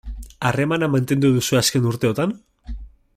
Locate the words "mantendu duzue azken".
0.95-1.87